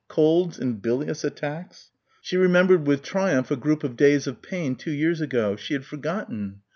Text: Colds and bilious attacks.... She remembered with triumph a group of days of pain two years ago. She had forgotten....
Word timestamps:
Colds 0.07 0.57
and 0.57 0.81
bilious 0.81 1.23
attacks.... 1.23 1.91
She 2.23 2.35
remembered 2.35 2.87
with 2.87 3.03
triumph 3.03 3.51
a 3.51 3.55
group 3.55 3.83
of 3.83 3.95
days 3.95 4.25
of 4.25 4.41
pain 4.41 4.75
two 4.75 4.89
years 4.89 5.21
ago. 5.21 5.55
She 5.55 5.75
had 5.75 5.85
forgotten.... 5.85 6.61